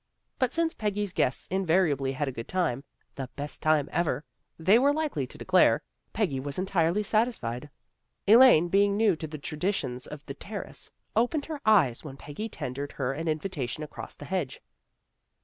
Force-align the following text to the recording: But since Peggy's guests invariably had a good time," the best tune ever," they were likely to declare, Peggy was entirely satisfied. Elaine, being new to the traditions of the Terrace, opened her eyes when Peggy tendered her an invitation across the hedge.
But 0.39 0.51
since 0.51 0.73
Peggy's 0.73 1.13
guests 1.13 1.45
invariably 1.51 2.13
had 2.13 2.27
a 2.27 2.31
good 2.31 2.47
time," 2.47 2.83
the 3.17 3.29
best 3.35 3.61
tune 3.61 3.87
ever," 3.91 4.23
they 4.57 4.79
were 4.79 4.91
likely 4.95 5.27
to 5.27 5.37
declare, 5.37 5.83
Peggy 6.11 6.39
was 6.39 6.57
entirely 6.57 7.03
satisfied. 7.03 7.69
Elaine, 8.27 8.67
being 8.67 8.97
new 8.97 9.15
to 9.15 9.27
the 9.27 9.37
traditions 9.37 10.07
of 10.07 10.25
the 10.25 10.33
Terrace, 10.33 10.89
opened 11.15 11.45
her 11.45 11.61
eyes 11.67 12.03
when 12.03 12.17
Peggy 12.17 12.49
tendered 12.49 12.93
her 12.93 13.13
an 13.13 13.27
invitation 13.27 13.83
across 13.83 14.15
the 14.15 14.25
hedge. 14.25 14.59